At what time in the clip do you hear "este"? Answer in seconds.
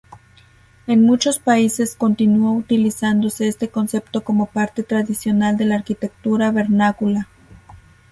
3.47-3.69